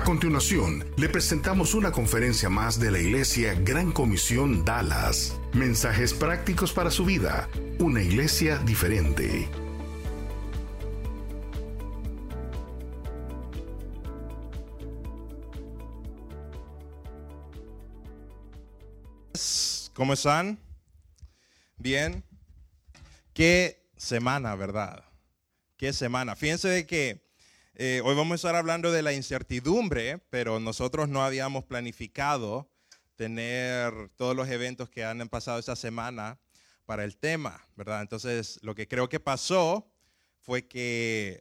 [0.00, 5.38] A continuación, le presentamos una conferencia más de la Iglesia Gran Comisión Dallas.
[5.52, 7.50] Mensajes prácticos para su vida.
[7.78, 9.46] Una iglesia diferente.
[19.92, 20.58] ¿Cómo están?
[21.76, 22.24] Bien.
[23.34, 25.04] Qué semana, ¿verdad?
[25.76, 26.36] Qué semana.
[26.36, 27.29] Fíjense de que
[27.82, 32.70] eh, hoy vamos a estar hablando de la incertidumbre, pero nosotros no habíamos planificado
[33.16, 36.38] tener todos los eventos que han pasado esta semana
[36.84, 38.02] para el tema, ¿verdad?
[38.02, 39.90] Entonces, lo que creo que pasó
[40.42, 41.40] fue que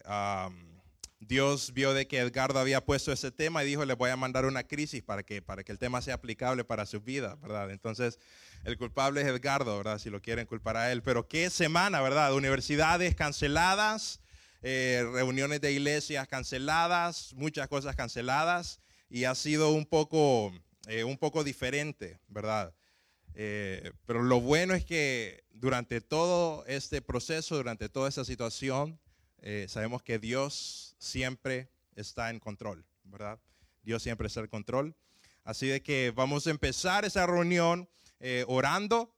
[1.20, 4.46] Dios vio de que Edgardo había puesto ese tema y dijo, le voy a mandar
[4.46, 7.70] una crisis para que, para que el tema sea aplicable para su vida, ¿verdad?
[7.70, 8.18] Entonces,
[8.64, 9.98] el culpable es Edgardo, ¿verdad?
[10.00, 11.04] Si lo quieren culpar a él.
[11.04, 12.34] Pero qué semana, ¿verdad?
[12.34, 14.22] Universidades canceladas,
[14.62, 20.52] eh, reuniones de iglesias canceladas, muchas cosas canceladas y ha sido un poco,
[20.88, 22.76] eh, un poco diferente, ¿verdad?
[23.36, 29.00] Eh, pero lo bueno es que durante todo este proceso, durante toda esta situación,
[29.68, 33.40] sabemos que Dios siempre está en control, ¿verdad?
[33.84, 34.96] Dios siempre está en control.
[35.46, 37.88] Así de que vamos a empezar esa reunión
[38.48, 39.16] orando.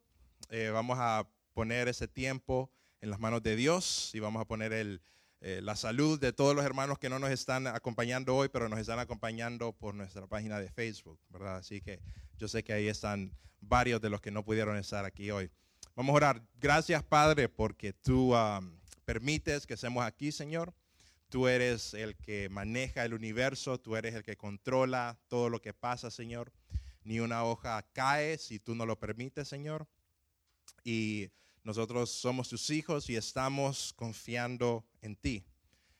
[0.74, 5.02] Vamos a poner ese tiempo en las manos de Dios y vamos a poner el,
[5.42, 8.80] eh, la salud de todos los hermanos que no nos están acompañando hoy, pero nos
[8.80, 11.58] están acompañando por nuestra página de Facebook, ¿verdad?
[11.58, 12.00] Así que
[12.38, 15.50] yo sé que ahí están varios de los que no pudieron estar aquí hoy.
[15.96, 16.42] Vamos a orar.
[16.60, 18.34] Gracias, Padre, porque tú
[19.04, 20.74] permites que estemos aquí, Señor.
[21.30, 25.74] Tú eres el que maneja el universo, tú eres el que controla todo lo que
[25.74, 26.52] pasa, Señor
[27.04, 29.88] ni una hoja cae si tú no lo permites, Señor.
[30.84, 31.30] Y
[31.64, 35.46] nosotros somos tus hijos y estamos confiando en ti.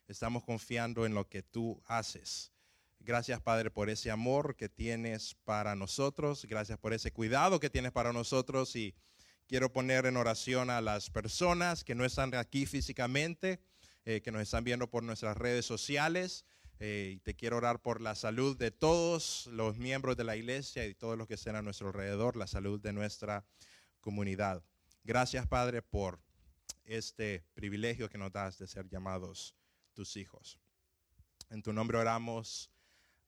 [0.08, 2.52] Estamos confiando en lo que tú haces.
[3.00, 6.46] Gracias, Padre, por ese amor que tienes para nosotros.
[6.46, 8.76] Gracias por ese cuidado que tienes para nosotros.
[8.76, 8.94] Y
[9.48, 13.60] quiero poner en oración a las personas que no están aquí físicamente,
[14.06, 16.46] eh, que nos están viendo por nuestras redes sociales.
[16.80, 20.86] Eh, y te quiero orar por la salud de todos los miembros de la iglesia
[20.86, 23.46] y todos los que estén a nuestro alrededor, la salud de nuestra
[24.00, 24.64] comunidad.
[25.04, 26.20] Gracias, Padre, por
[26.92, 29.56] este privilegio que nos das de ser llamados
[29.94, 30.60] tus hijos.
[31.50, 32.70] En tu nombre oramos.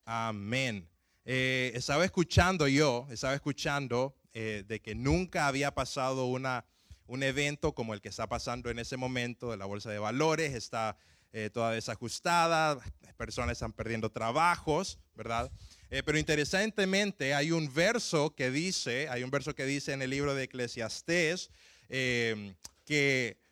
[0.04, 0.88] Amén.
[1.24, 6.66] Eh, estaba escuchando yo, estaba escuchando eh, de que nunca había pasado una,
[7.06, 10.52] un evento como el que está pasando en ese momento de la Bolsa de Valores.
[10.52, 10.98] Está
[11.32, 12.78] eh, toda desajustada,
[13.16, 15.50] personas están perdiendo trabajos, ¿verdad?
[15.88, 20.34] Pero interesantemente hay un verso que dice, hay un verso que dice en el libro
[20.34, 21.50] de Eclesiastés
[21.88, 23.43] que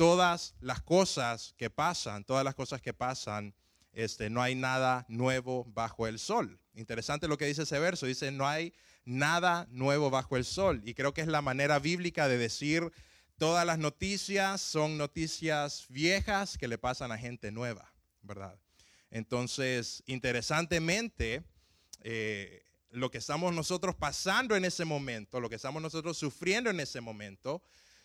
[0.00, 3.54] todas las cosas que pasan, todas las cosas que pasan,
[3.92, 6.58] este, no hay nada nuevo bajo el sol.
[6.72, 8.72] Interesante lo que dice ese verso, dice no hay
[9.04, 10.80] nada nuevo bajo el sol.
[10.86, 12.90] Y creo que es la manera bíblica de decir
[13.40, 17.90] Todas las noticias son noticias viejas que le pasan a gente nueva,
[18.20, 18.60] ¿verdad?
[19.10, 21.42] Entonces, interesantemente,
[22.02, 26.80] eh, lo que estamos nosotros pasando en ese momento, lo que estamos nosotros sufriendo en
[26.80, 27.62] ese momento,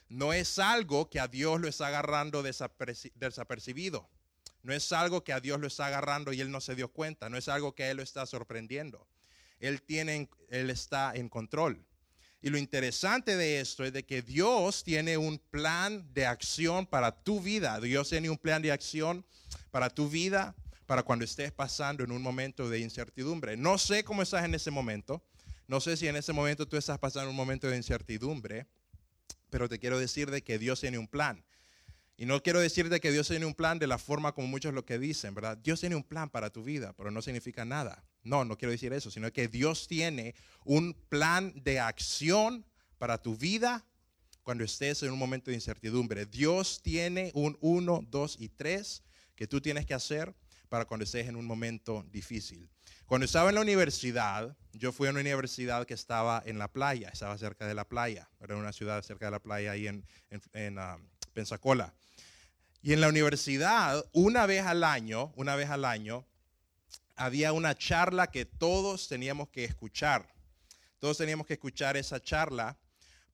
[0.10, 4.10] no es algo que a Dios lo está agarrando desapercibido.
[4.64, 7.30] No es algo que a Dios lo está agarrando y Él no se dio cuenta.
[7.30, 9.08] No es algo que a Él lo está sorprendiendo.
[9.60, 11.86] Él, tiene, él está en control.
[12.42, 17.12] Y lo interesante de esto es de que Dios tiene un plan de acción para
[17.24, 17.80] tu vida.
[17.80, 19.26] Dios tiene un plan de acción
[19.72, 20.56] para tu vida,
[20.86, 23.58] para cuando estés pasando en un momento de incertidumbre.
[23.58, 25.24] No sé cómo estás en ese momento.
[25.68, 28.68] No sé si en ese momento tú estás pasando un momento de incertidumbre,
[29.56, 31.42] pero te quiero decir de que Dios tiene un plan.
[32.18, 34.84] Y no quiero decirte que Dios tiene un plan de la forma como muchos lo
[34.84, 35.56] que dicen, ¿verdad?
[35.56, 38.04] Dios tiene un plan para tu vida, pero no significa nada.
[38.22, 40.36] No, no quiero decir eso, sino que Dios tiene
[40.66, 42.66] un plan de acción
[42.98, 43.86] para tu vida
[44.44, 46.26] cuando estés en un momento de incertidumbre.
[46.26, 49.04] Dios tiene un 1, 2 y 3
[49.36, 50.36] que tú tienes que hacer
[50.70, 52.70] para cuando estés en un momento difícil.
[53.06, 57.10] Cuando estaba en la universidad, yo fui a una universidad que estaba en la playa,
[57.10, 60.06] estaba cerca de la playa, era una ciudad cerca de la playa ahí en,
[60.54, 60.98] en, ah,
[61.34, 61.94] Pensacola.
[62.82, 66.26] Y en la universidad, una vez al año, una vez al año,
[67.16, 70.34] había una charla que todos teníamos que escuchar.
[71.00, 72.78] Todos teníamos que escuchar esa charla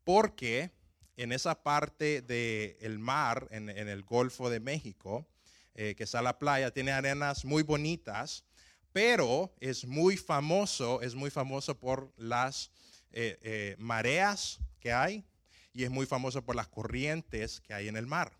[0.03, 0.71] porque
[1.17, 5.27] en esa parte del mar, en, el Golfo de México,
[5.75, 8.43] eh, que está la playa, tiene arenas muy bonitas,
[8.91, 12.71] pero es muy famoso, es muy famoso por las
[13.11, 15.25] eh, eh, mareas que hay
[15.73, 18.33] y es muy famoso por las corrientes que hay en el mar.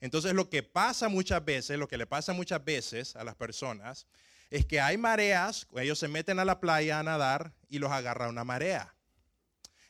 [0.00, 4.06] Entonces lo que pasa muchas veces, lo que le pasa muchas veces a las personas
[4.50, 8.28] es que hay mareas, ellos se meten a la playa a nadar y los agarra
[8.28, 8.94] una marea.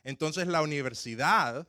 [0.03, 1.69] Entonces la universidad,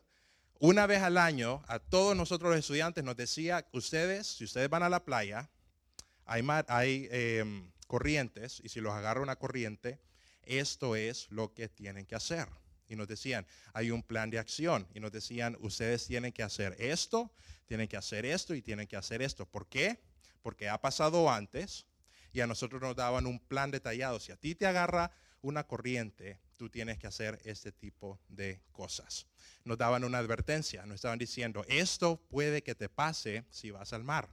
[0.59, 4.83] una vez al año, a todos nosotros los estudiantes nos decía, ustedes, si ustedes van
[4.83, 5.50] a la playa,
[6.25, 10.00] hay, hay em, corrientes y si los agarra una corriente,
[10.44, 12.48] esto es lo que tienen que hacer.
[12.88, 14.88] Y nos decían, hay un plan de acción.
[14.94, 17.31] Y nos decían, ustedes tienen que hacer esto,
[17.65, 19.45] tienen que hacer esto y tienen que hacer esto.
[19.45, 20.00] ¿Por qué?
[20.42, 21.86] Porque ha pasado antes
[22.31, 24.19] y a nosotros nos daban un plan detallado.
[24.19, 25.12] Si a ti te agarra
[25.42, 29.27] una corriente, tú tienes que hacer este tipo de cosas.
[29.63, 34.04] Nos daban una advertencia, nos estaban diciendo, esto puede que te pase si vas al
[34.04, 34.30] mar.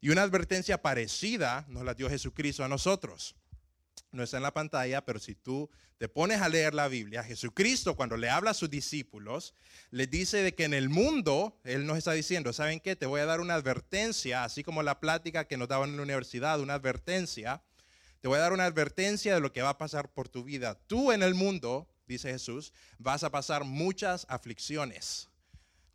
[0.00, 3.34] Y una advertencia parecida nos la dio Jesucristo a nosotros
[4.12, 7.94] no está en la pantalla, pero si tú te pones a leer la Biblia, Jesucristo
[7.94, 9.54] cuando le habla a sus discípulos,
[9.90, 12.96] les dice de que en el mundo, Él nos está diciendo, ¿saben qué?
[12.96, 16.02] Te voy a dar una advertencia, así como la plática que nos daban en la
[16.02, 17.62] universidad, una advertencia.
[18.20, 20.78] Te voy a dar una advertencia de lo que va a pasar por tu vida.
[20.86, 25.30] Tú en el mundo, dice Jesús, vas a pasar muchas aflicciones.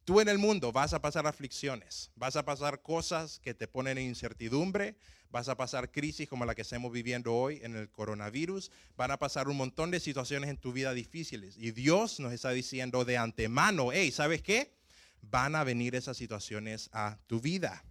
[0.05, 3.97] Tú en el mundo vas a pasar aflicciones, vas a pasar cosas que te ponen
[3.97, 4.95] en incertidumbre,
[5.31, 9.17] vas a pasar crisis como la que estamos viviendo hoy en el coronavirus, van a
[9.17, 11.57] pasar un montón de situaciones en tu vida difíciles.
[11.57, 14.75] Y Dios nos está diciendo de antemano, hey, ¿sabes qué?
[15.21, 17.83] Van a venir esas situaciones a tu vida.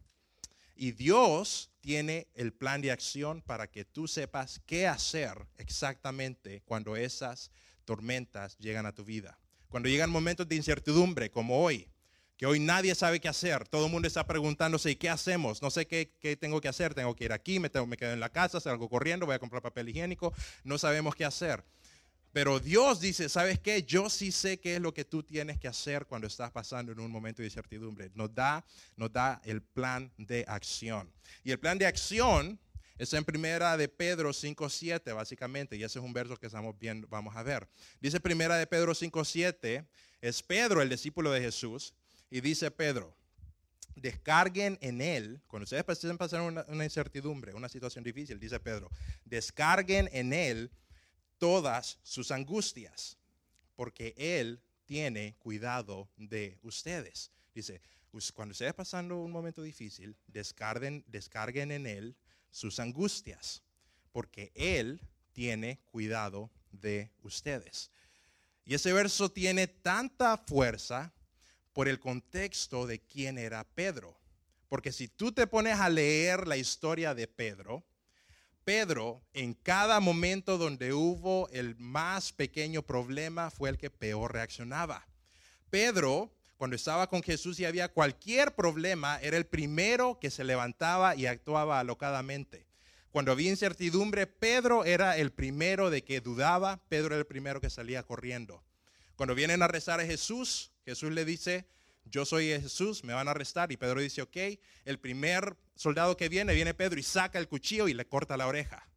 [0.76, 6.96] Y Dios tiene el plan de acción para que tú sepas qué hacer exactamente cuando
[6.96, 7.50] esas
[7.84, 9.38] tormentas llegan a tu vida.
[9.68, 11.88] Cuando llegan momentos de incertidumbre como hoy,
[12.36, 13.68] que hoy nadie sabe qué hacer.
[13.68, 15.62] Todo el mundo está preguntándose, ¿y qué hacemos?
[15.62, 16.94] No sé qué, tengo que hacer.
[16.94, 19.38] Tengo que ir aquí, me, tengo, me quedo en la casa, salgo corriendo, voy a
[19.38, 20.32] comprar papel higiénico.
[20.64, 21.62] No sabemos qué hacer.
[22.34, 23.84] Pero Dios dice, ¿sabes qué?
[23.84, 26.98] Yo sí sé qué es lo que tú tienes que hacer cuando estás pasando en
[26.98, 28.10] un momento de incertidumbre.
[28.12, 28.66] Nos da,
[28.96, 31.08] nos da el plan de acción.
[31.44, 32.58] Y el plan de acción
[32.98, 37.06] es en primera de Pedro 5.7, básicamente, y ese es un verso que estamos viendo,
[37.06, 37.68] vamos a ver.
[38.00, 39.86] Dice primera de Pedro 5.7,
[40.20, 41.94] es Pedro, el discípulo de Jesús,
[42.30, 43.14] y dice Pedro,
[43.94, 48.90] descarguen en él, cuando ustedes pasen pasar una, una incertidumbre, una situación difícil, dice Pedro,
[49.24, 50.72] descarguen en él
[51.44, 53.18] todas sus angustias,
[53.76, 57.30] porque él tiene cuidado de ustedes.
[57.54, 57.82] Dice,
[58.32, 62.16] cuando ustedes pasando un momento difícil, descarguen, descarguen en él
[62.50, 63.62] sus angustias,
[64.10, 65.02] porque él
[65.32, 67.90] tiene cuidado de ustedes.
[68.64, 71.12] Y ese verso tiene tanta fuerza
[71.74, 74.18] por el contexto de quién era Pedro.
[74.70, 77.84] Porque si tú te pones a leer la historia de Pedro,
[78.64, 85.06] Pedro en cada momento donde hubo el más pequeño problema fue el que peor reaccionaba.
[85.70, 91.14] Pedro, cuando estaba con Jesús y había cualquier problema, era el primero que se levantaba
[91.14, 92.66] y actuaba alocadamente.
[93.10, 97.70] Cuando había incertidumbre, Pedro era el primero de que dudaba, Pedro era el primero que
[97.70, 98.64] salía corriendo.
[99.14, 101.66] Cuando vienen a rezar a Jesús, Jesús le dice,
[102.04, 103.72] yo soy Jesús, me van a arrestar.
[103.72, 104.36] Y Pedro dice, ok,
[104.84, 108.46] el primer soldado que viene, viene Pedro y saca el cuchillo y le corta la
[108.46, 108.88] oreja,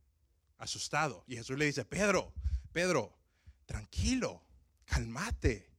[0.58, 1.24] asustado.
[1.28, 2.34] Y Jesús le dice, Pedro,
[2.72, 3.18] Pedro,
[3.66, 4.44] tranquilo,
[4.86, 5.70] calmate,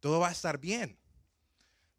[0.00, 0.98] todo va a estar bien.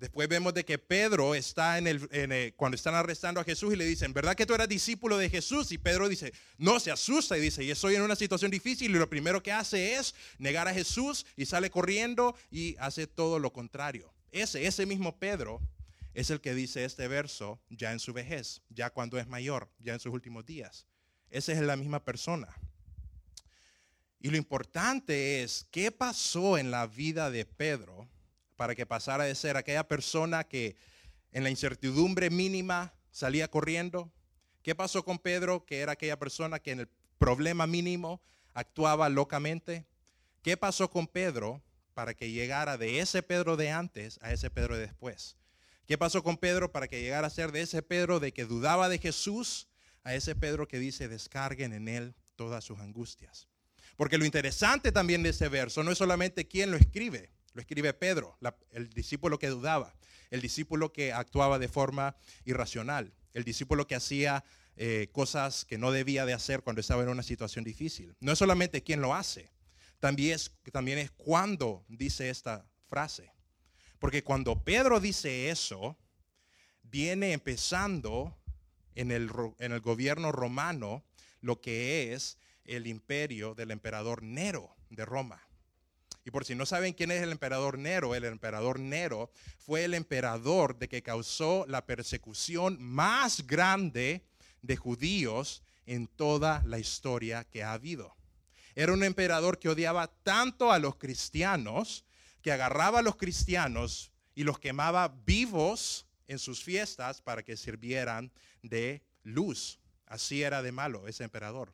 [0.03, 3.85] Después vemos de que Pedro está en el, cuando están arrestando a Jesús y le
[3.85, 5.71] dicen, ¿verdad que tú eras discípulo de Jesús?
[5.71, 8.99] Y Pedro dice, no, se asusta y dice, y estoy en una situación difícil y
[8.99, 13.53] lo primero que hace es negar a Jesús y sale corriendo y hace todo lo
[13.53, 14.13] contrario.
[14.33, 15.61] Ese, ese mismo Pedro
[16.13, 19.93] es el que dice este verso ya en su vejez, ya cuando es mayor, ya
[19.93, 20.85] en sus últimos días.
[21.29, 22.53] Esa es la misma persona.
[24.19, 28.09] Y lo importante es, ¿qué pasó en la vida de Pedro?
[28.55, 30.75] para que pasara de ser aquella persona que
[31.31, 34.11] en la incertidumbre mínima salía corriendo?
[34.61, 38.21] ¿Qué pasó con Pedro, que era aquella persona que en el problema mínimo
[38.53, 39.85] actuaba locamente?
[40.41, 41.61] ¿Qué pasó con Pedro
[41.93, 45.37] para que llegara de ese Pedro de antes a ese Pedro de después?
[45.85, 48.89] ¿Qué pasó con Pedro para que llegara a ser de ese Pedro de que dudaba
[48.89, 49.67] de Jesús
[50.03, 53.47] a ese Pedro que dice descarguen en él todas sus angustias?
[53.95, 57.93] Porque lo interesante también de ese verso no es solamente quién lo escribe, lo escribe
[57.93, 58.37] Pedro,
[58.71, 59.93] el discípulo que dudaba,
[60.31, 64.43] el discípulo que actuaba de forma irracional, el discípulo que hacía
[64.75, 68.15] eh, cosas que no debía de hacer cuando estaba en una situación difícil.
[68.19, 69.51] No es solamente quién lo hace,
[70.03, 73.31] también es, cuándo dice esta frase.
[73.99, 75.97] Porque cuando Pedro dice eso,
[76.81, 78.37] viene empezando
[78.95, 81.05] en el, en el gobierno romano
[81.39, 85.41] lo que es el imperio del emperador Nero de Roma.
[86.25, 89.93] Y por si no saben quién es el emperador Nero, el emperador Nero fue el
[89.93, 94.25] emperador de que causó la persecución más grande
[94.61, 98.17] de judíos en toda la historia que ha habido.
[98.75, 102.05] Era un emperador que odiaba tanto a los cristianos
[102.43, 108.31] que agarraba a los cristianos y los quemaba vivos en sus fiestas para que sirvieran
[108.61, 109.79] de luz.
[110.05, 111.73] Así era de malo ese emperador.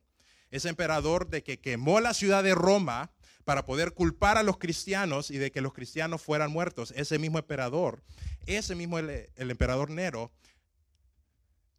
[0.52, 3.12] Ese emperador de que quemó la ciudad de Roma
[3.44, 6.94] para poder culpar a los cristianos y de que los cristianos fueran muertos.
[6.96, 8.04] Ese mismo emperador,
[8.46, 10.32] ese mismo el, el emperador Nero,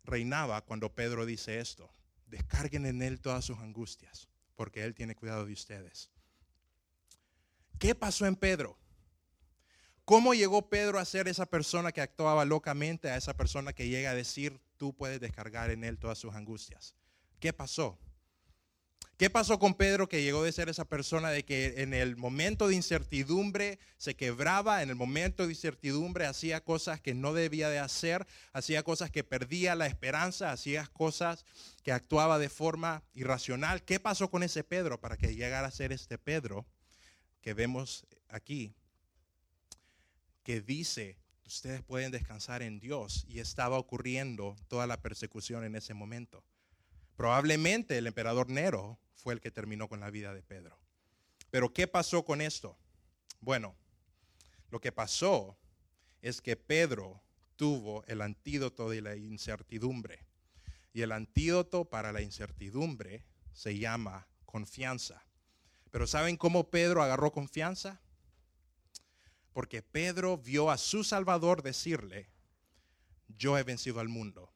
[0.04, 1.92] reinaba cuando Pedro dice esto.
[2.26, 4.28] Descarguen en él todas sus angustias
[4.60, 6.10] porque Él tiene cuidado de ustedes.
[7.78, 8.76] ¿Qué pasó en Pedro?
[10.04, 14.10] ¿Cómo llegó Pedro a ser esa persona que actuaba locamente, a esa persona que llega
[14.10, 16.94] a decir, tú puedes descargar en Él todas sus angustias?
[17.38, 17.98] ¿Qué pasó?
[19.20, 22.68] ¿Qué pasó con Pedro que llegó de ser esa persona de que en el momento
[22.68, 27.80] de incertidumbre se quebraba, en el momento de incertidumbre hacía cosas que no debía de
[27.80, 31.44] hacer, hacía cosas que perdía la esperanza, hacía cosas
[31.82, 33.84] que actuaba de forma irracional?
[33.84, 36.64] ¿Qué pasó con ese Pedro para que llegara a ser este Pedro
[37.42, 38.74] que vemos aquí?
[40.42, 45.92] Que dice, ustedes pueden descansar en Dios y estaba ocurriendo toda la persecución en ese
[45.92, 46.42] momento.
[47.20, 50.78] Probablemente el emperador Nero fue el que terminó con la vida de Pedro.
[51.50, 52.78] Pero ¿qué pasó con esto?
[53.40, 53.76] Bueno,
[54.70, 55.58] lo que pasó
[56.22, 57.22] es que Pedro
[57.56, 60.24] tuvo el antídoto de la incertidumbre.
[60.94, 65.22] Y el antídoto para la incertidumbre se llama confianza.
[65.90, 68.00] Pero ¿saben cómo Pedro agarró confianza?
[69.52, 72.30] Porque Pedro vio a su Salvador decirle,
[73.28, 74.54] yo he vencido al mundo.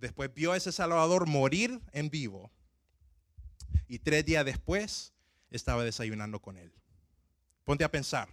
[0.00, 2.50] Después vio a ese Salvador morir en vivo
[3.86, 5.12] y tres días después
[5.50, 6.72] estaba desayunando con él.
[7.64, 8.28] Ponte a pensar.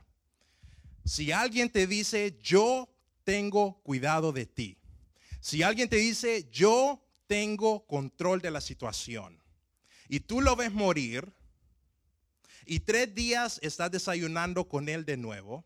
[1.04, 2.90] Si alguien te dice, yo
[3.24, 4.78] tengo cuidado de ti.
[5.42, 9.42] Si alguien te dice, yo tengo control de la situación.
[10.08, 11.34] Y tú lo ves morir
[12.66, 15.66] y tres días estás desayunando con él de nuevo,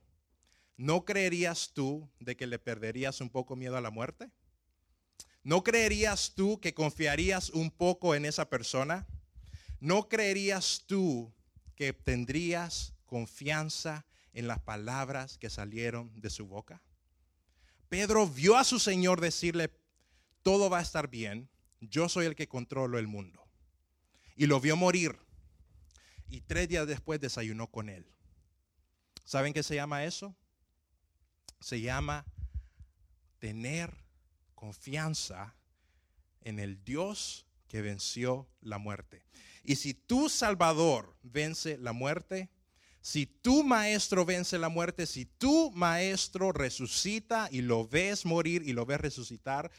[0.77, 4.31] ¿no creerías tú de que le perderías un poco miedo a la muerte?
[5.43, 9.07] ¿No creerías tú que confiarías un poco en esa persona?
[9.81, 11.33] ¿no creerías tú
[11.75, 16.81] que tendrías confianza en las palabras que salieron de su boca?
[17.89, 19.73] Pedro vio a su Señor decirle,
[20.43, 21.49] todo va a estar bien,
[21.81, 23.43] yo soy el que controlo el mundo.
[24.37, 25.19] Y lo vio morir.
[26.29, 28.05] Y tres días después desayunó con él.
[29.25, 30.35] ¿Saben qué se llama eso?
[31.59, 32.25] Se llama
[33.39, 33.93] tener
[34.61, 35.55] confianza
[36.41, 39.25] en el Dios que venció la muerte.
[39.63, 42.51] Y si tu Salvador vence la muerte,
[43.01, 48.73] si tu maestro vence la muerte, si tu maestro resucita y lo ves morir y
[48.73, 49.71] lo ves resucitar,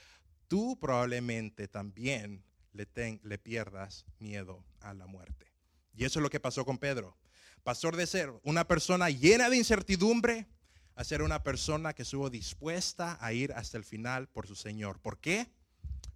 [0.49, 2.89] tú probablemente también le,
[3.23, 5.47] le pierdas miedo a la muerte.
[5.95, 7.17] Y eso es lo que pasó con Pedro.
[7.63, 10.49] Pasó de ser una persona llena de incertidumbre
[10.95, 15.01] a ser una persona que estuvo dispuesta a ir hasta el final por su Señor.
[15.01, 15.49] ¿Por qué?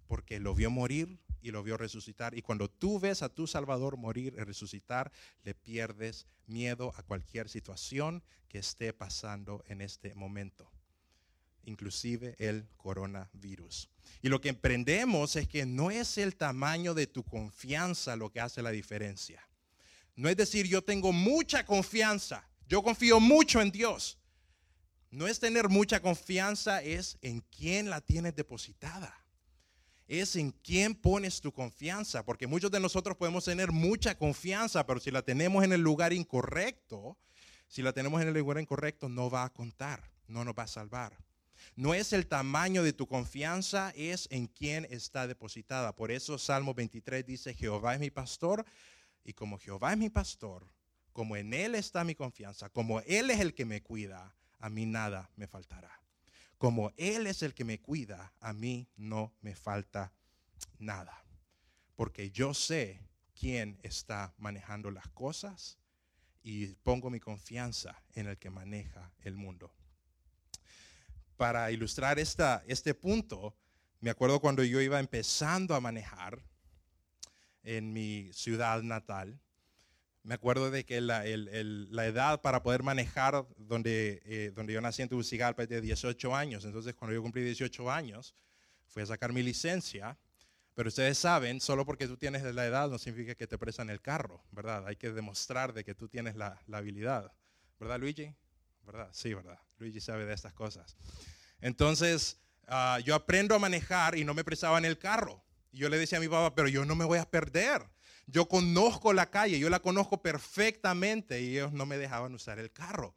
[0.07, 2.37] Porque lo vio morir y lo vio resucitar.
[2.37, 5.11] Y cuando tú ves a tu Salvador morir y resucitar,
[5.43, 10.71] le pierdes miedo a cualquier situación que esté pasando en este momento,
[11.63, 13.89] inclusive el coronavirus.
[14.21, 18.39] Y lo que emprendemos es que no es el tamaño de tu confianza lo que
[18.39, 19.47] hace la diferencia.
[20.15, 24.17] No es decir, yo tengo mucha confianza, yo confío mucho en Dios.
[25.09, 29.27] No es tener mucha confianza, es en quién la tienes depositada
[30.07, 34.99] es en quién pones tu confianza, porque muchos de nosotros podemos tener mucha confianza, pero
[34.99, 37.17] si la tenemos en el lugar incorrecto,
[37.67, 40.67] si la tenemos en el lugar incorrecto, no va a contar, no nos va a
[40.67, 41.17] salvar.
[41.75, 45.93] No es el tamaño de tu confianza, es en quién está depositada.
[45.95, 48.65] Por eso Salmo 23 dice, Jehová es mi pastor,
[49.25, 50.65] y como Jehová es mi pastor,
[51.11, 54.85] como en Él está mi confianza, como Él es el que me cuida, a mí
[54.85, 55.91] nada me faltará.
[56.57, 60.11] Como Él es el que me cuida, a mí no me falta
[60.79, 61.23] nada.
[61.95, 63.01] Porque yo sé
[63.39, 65.77] quién está manejando las cosas
[66.41, 69.71] y pongo mi confianza en el que maneja el mundo.
[71.35, 73.55] Para ilustrar esta, este punto,
[73.99, 76.41] me acuerdo cuando yo iba empezando a manejar
[77.63, 79.39] en mi ciudad natal,
[80.27, 85.07] me acuerdo de que la, edad para poder manejar donde, eh, donde yo nací en
[85.07, 86.65] Tegucigalpa es de 18 años.
[86.65, 88.35] Entonces, cuando yo cumplí 18 años,
[88.87, 90.17] fui a sacar mi licencia.
[90.75, 94.01] Pero ustedes saben, solo porque tú tienes la edad no significa que te prestan el
[94.01, 94.85] carro, ¿verdad?
[94.85, 97.31] Hay que demostrar de que tú tienes la, habilidad.
[97.79, 98.35] ¿Verdad, Luigi?
[98.85, 99.07] ¿Verdad?
[99.13, 99.57] Sí, ¿verdad?
[99.77, 100.97] Luigi sabe de estas cosas.
[101.61, 105.41] Entonces, ah, yo aprendo a manejar y no me prestaban el carro.
[105.71, 107.81] Y yo le decía a mi papá, pero yo no me voy a perder.
[108.29, 112.71] Yo conozco la calle, yo la conozco perfectamente y ellos no me dejaban usar el
[112.71, 113.15] carro.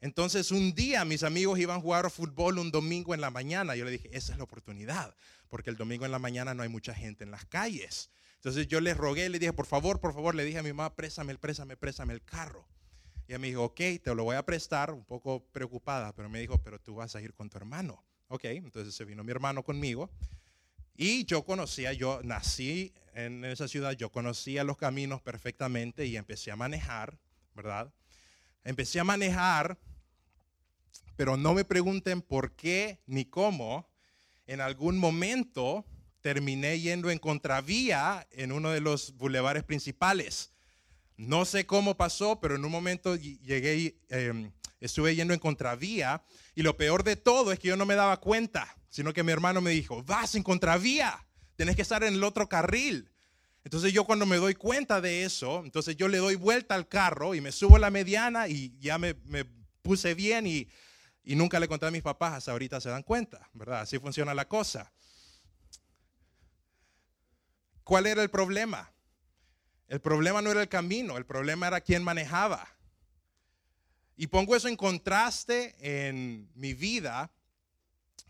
[0.00, 3.74] Entonces un día mis amigos iban a jugar fútbol un domingo en la mañana.
[3.76, 5.16] Yo le dije, esa es la oportunidad,
[5.48, 8.10] porque el domingo en la mañana no hay mucha gente en las calles.
[8.34, 10.94] Entonces yo les rogué, le dije, por favor, por favor, le dije a mi mamá,
[10.94, 12.68] préstame, préstame, préstame el carro.
[13.26, 16.40] Y ella me dijo, ok, te lo voy a prestar, un poco preocupada, pero me
[16.40, 18.04] dijo, pero tú vas a ir con tu hermano.
[18.28, 20.10] Ok, entonces se vino mi hermano conmigo
[20.96, 26.50] y yo conocía, yo nací en esa ciudad, yo conocía los caminos perfectamente y empecé
[26.50, 27.18] a manejar,
[27.54, 27.92] ¿verdad?
[28.64, 29.78] Empecé a manejar,
[31.16, 33.88] pero no me pregunten por qué ni cómo.
[34.46, 35.84] En algún momento
[36.20, 40.52] terminé yendo en contravía en uno de los bulevares principales.
[41.16, 44.50] No sé cómo pasó, pero en un momento llegué, eh,
[44.86, 46.22] estuve yendo en contravía
[46.54, 49.32] y lo peor de todo es que yo no me daba cuenta sino que mi
[49.32, 51.26] hermano me dijo, vas en contravía,
[51.56, 53.10] tenés que estar en el otro carril.
[53.64, 57.34] Entonces yo cuando me doy cuenta de eso, entonces yo le doy vuelta al carro
[57.34, 59.16] y me subo a la mediana y ya me,
[59.82, 60.68] puse bien y,
[61.24, 63.80] y, nunca le conté a mis papás, hasta ahorita se dan cuenta, ¿verdad?
[63.80, 64.92] Así funciona la cosa.
[67.82, 68.92] ¿Cuál era el problema?
[69.88, 72.68] El problema no era el camino, el problema era quién manejaba.
[74.16, 77.32] Y pongo eso en contraste en mi vida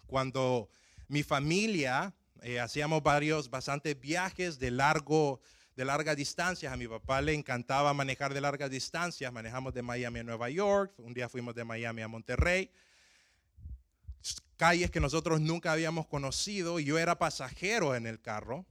[0.06, 0.70] cuando
[1.08, 5.40] mi familia eh, hacíamos varios, bastantes viajes de largo,
[5.76, 6.72] de largas distancias.
[6.72, 9.30] A mi papá le encantaba manejar de largas distancias.
[9.32, 10.94] Manejamos de Miami a Nueva York.
[10.98, 12.70] Un día fuimos de Miami a Monterrey.
[14.56, 16.80] Calles que nosotros nunca habíamos conocido.
[16.80, 18.64] Yo era pasajero en el carro.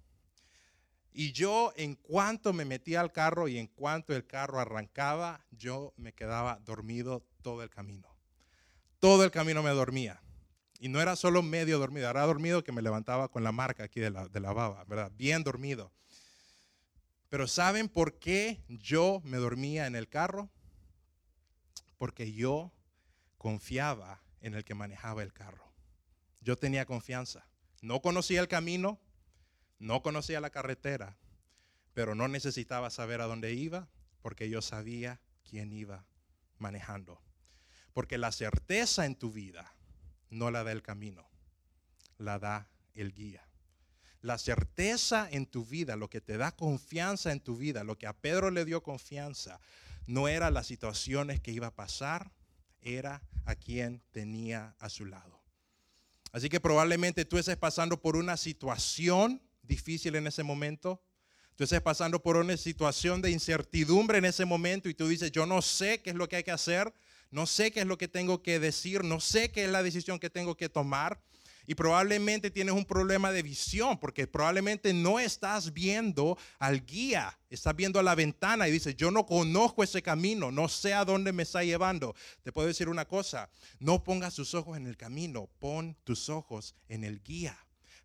[1.13, 5.93] Y yo, en cuanto me metía al carro y en cuanto el carro arrancaba, yo
[5.95, 8.07] me quedaba dormido todo el camino.
[8.99, 10.21] Todo el camino me dormía.
[10.79, 13.99] Y no era solo medio dormido, era dormido que me levantaba con la marca aquí
[13.99, 15.11] de la, de la baba, ¿verdad?
[15.15, 15.93] Bien dormido.
[17.29, 20.49] Pero ¿saben por qué yo me dormía en el carro?
[21.97, 22.73] Porque yo
[23.37, 25.71] confiaba en el que manejaba el carro.
[26.41, 27.47] Yo tenía confianza.
[27.81, 28.99] No conocía el camino,
[29.83, 31.17] no conocía la carretera,
[31.93, 33.89] pero no necesitaba saber a dónde iba
[34.21, 36.05] porque yo sabía quién iba
[36.57, 37.21] manejando.
[37.91, 39.75] Porque la certeza en tu vida
[40.29, 41.27] no la da el camino,
[42.17, 43.45] la da el guía.
[44.21, 48.07] La certeza en tu vida, lo que te da confianza en tu vida, lo que
[48.07, 49.59] a Pedro le dio confianza,
[50.07, 52.31] no era las situaciones que iba a pasar,
[52.81, 55.43] era a quien tenía a su lado.
[56.31, 61.01] Así que probablemente tú estés pasando por una situación difícil en ese momento.
[61.55, 65.45] Tú estés pasando por una situación de incertidumbre en ese momento y tú dices, yo
[65.45, 66.93] no sé qué es lo que hay que hacer,
[67.29, 70.19] no sé qué es lo que tengo que decir, no sé qué es la decisión
[70.19, 71.21] que tengo que tomar.
[71.65, 77.75] Y probablemente tienes un problema de visión, porque probablemente no estás viendo al guía, estás
[77.75, 81.31] viendo a la ventana y dices, yo no conozco ese camino, no sé a dónde
[81.31, 82.15] me está llevando.
[82.41, 83.49] Te puedo decir una cosa,
[83.79, 87.57] no pongas tus ojos en el camino, pon tus ojos en el guía.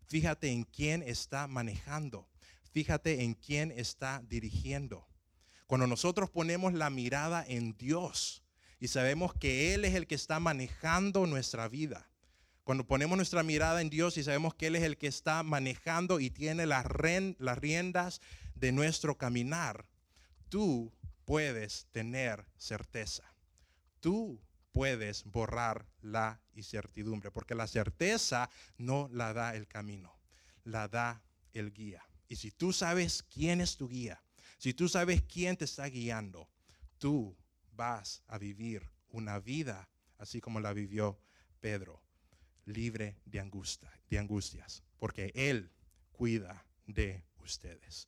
[0.09, 2.27] Fíjate en quién está manejando,
[2.71, 5.07] fíjate en quién está dirigiendo.
[5.67, 8.41] Cuando nosotros ponemos la mirada en Dios,
[8.79, 12.09] y sabemos que Él es el que está manejando nuestra vida.
[12.63, 16.19] Cuando ponemos nuestra mirada en Dios y sabemos que Él es el que está manejando
[16.19, 16.85] y tiene las,
[17.37, 18.19] las riendas
[18.55, 19.85] de nuestro caminar,
[20.49, 20.91] tú
[21.23, 23.31] puedes tener certeza.
[23.99, 24.41] Tú
[24.79, 30.17] puedes borrar la incertidumbre, porque la certeza no la da el camino,
[30.63, 32.01] la da el guía.
[32.29, 34.23] Y si tú sabes quién es tu guía,
[34.57, 36.47] si tú sabes quién te está guiando,
[36.97, 37.35] tú
[37.73, 41.19] vas a vivir una vida así como la vivió
[41.59, 42.01] Pedro,
[42.63, 45.73] libre de, angustia, de angustias, porque Él
[46.13, 48.07] cuida de ustedes.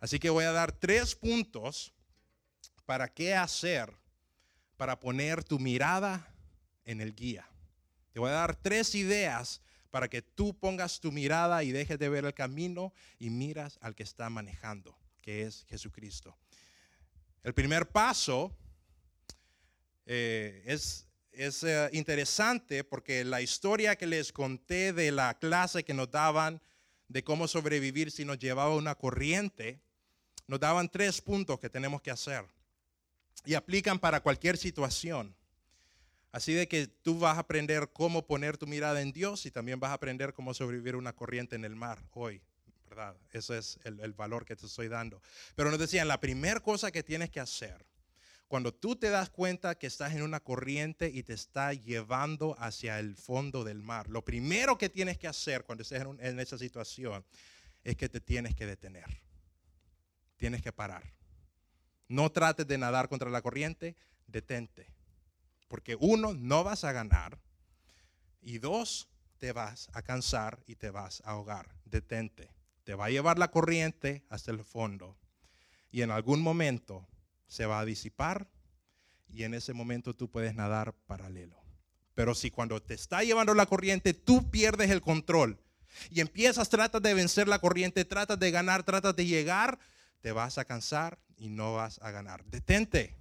[0.00, 1.92] Así que voy a dar tres puntos
[2.86, 3.94] para qué hacer
[4.76, 6.32] para poner tu mirada
[6.84, 7.48] en el guía.
[8.12, 9.60] Te voy a dar tres ideas
[9.90, 13.94] para que tú pongas tu mirada y dejes de ver el camino y miras al
[13.94, 16.36] que está manejando, que es Jesucristo.
[17.42, 18.56] El primer paso
[20.04, 25.94] eh, es, es eh, interesante porque la historia que les conté de la clase que
[25.94, 26.60] nos daban
[27.08, 29.80] de cómo sobrevivir si nos llevaba una corriente,
[30.46, 32.44] nos daban tres puntos que tenemos que hacer
[33.46, 35.34] y aplican para cualquier situación.
[36.32, 39.80] Así de que tú vas a aprender cómo poner tu mirada en Dios y también
[39.80, 42.42] vas a aprender cómo sobrevivir una corriente en el mar hoy,
[42.90, 43.16] ¿verdad?
[43.32, 45.22] Ese es el, valor que te estoy dando.
[45.54, 47.86] Pero nos decían, la primera cosa que tienes que hacer,
[48.48, 52.98] cuando tú te das cuenta que estás en una corriente y te está llevando hacia
[52.98, 57.24] el fondo del mar, lo primero que tienes que hacer cuando estés en esa situación
[57.82, 59.06] es que te tienes que detener.
[60.36, 61.02] Tienes que parar.
[62.08, 64.86] No trates de nadar contra la corriente, detente.
[65.68, 67.38] Porque uno, no vas a ganar.
[68.42, 71.74] Y dos, te vas a cansar y te vas a ahogar.
[71.84, 72.50] Detente.
[72.84, 75.16] Te va a llevar la corriente hasta el fondo.
[75.90, 77.06] Y en algún momento
[77.48, 78.48] se va a disipar
[79.28, 81.56] y en ese momento tú puedes nadar paralelo.
[82.14, 85.58] Pero si cuando te está llevando la corriente tú pierdes el control
[86.10, 89.78] y empiezas, tratas de vencer la corriente, tratas de ganar, tratas de llegar,
[90.26, 92.44] te vas a cansar y no vas a ganar.
[92.46, 93.14] Detente.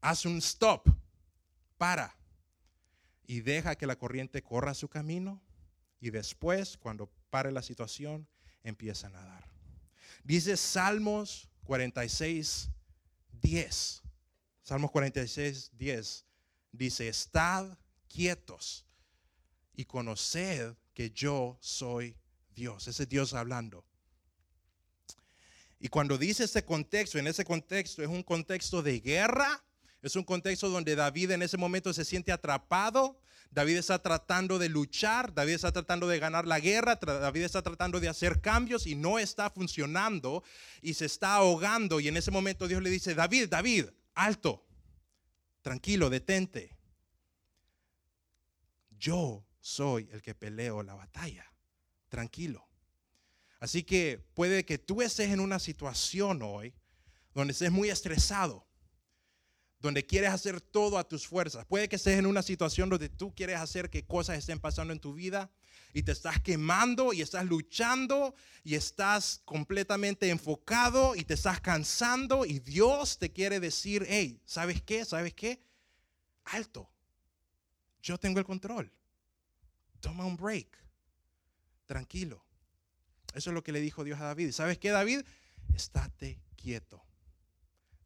[0.00, 0.88] Haz un stop.
[1.76, 2.16] Para.
[3.26, 5.42] Y deja que la corriente corra su camino.
[6.00, 8.26] Y después, cuando pare la situación,
[8.62, 9.50] empieza a nadar.
[10.24, 12.70] Dice Salmos 46,
[13.32, 14.02] 10.
[14.62, 16.24] Salmos 46, 10.
[16.72, 17.76] Dice, estad
[18.08, 18.86] quietos
[19.74, 22.16] y conoced que yo soy
[22.54, 22.88] Dios.
[22.88, 23.84] Ese es Dios hablando.
[25.78, 29.62] Y cuando dice ese contexto, en ese contexto es un contexto de guerra,
[30.02, 34.68] es un contexto donde David en ese momento se siente atrapado, David está tratando de
[34.68, 38.94] luchar, David está tratando de ganar la guerra, David está tratando de hacer cambios y
[38.94, 40.42] no está funcionando
[40.82, 42.00] y se está ahogando.
[42.00, 44.66] Y en ese momento Dios le dice, David, David, alto,
[45.62, 46.76] tranquilo, detente.
[48.98, 51.50] Yo soy el que peleo la batalla,
[52.08, 52.65] tranquilo.
[53.58, 56.74] Así que puede que tú estés en una situación hoy
[57.34, 58.66] donde estés muy estresado,
[59.80, 61.64] donde quieres hacer todo a tus fuerzas.
[61.66, 65.00] Puede que estés en una situación donde tú quieres hacer que cosas estén pasando en
[65.00, 65.50] tu vida
[65.92, 72.44] y te estás quemando y estás luchando y estás completamente enfocado y te estás cansando
[72.44, 75.04] y Dios te quiere decir, hey, ¿sabes qué?
[75.04, 75.62] ¿Sabes qué?
[76.44, 76.90] Alto.
[78.02, 78.92] Yo tengo el control.
[80.00, 80.68] Toma un break.
[81.86, 82.45] Tranquilo.
[83.36, 84.50] Eso es lo que le dijo Dios a David.
[84.50, 85.20] ¿Sabes qué, David?
[85.74, 87.04] Estate quieto.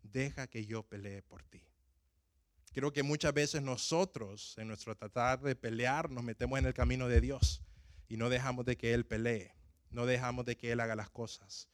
[0.03, 1.63] Deja que yo pelee por ti.
[2.73, 7.07] Creo que muchas veces nosotros, en nuestro tratar de pelear, nos metemos en el camino
[7.07, 7.63] de Dios
[8.09, 9.55] y no dejamos de que Él pelee,
[9.91, 11.69] no dejamos de que Él haga las cosas.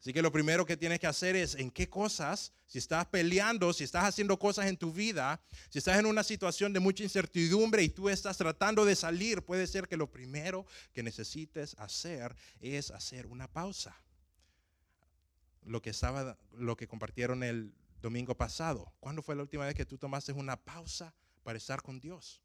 [0.00, 3.72] Así que lo primero que tienes que hacer es en qué cosas, si estás peleando,
[3.72, 7.82] si estás haciendo cosas en tu vida, si estás en una situación de mucha incertidumbre
[7.82, 12.92] y tú estás tratando de salir, puede ser que lo primero que necesites hacer es
[12.92, 14.00] hacer una pausa.
[15.64, 18.92] Lo que estaba, lo que compartieron el domingo pasado.
[19.00, 22.40] ¿Cuándo fue la última vez que tú tomaste una pausa para estar con Dios?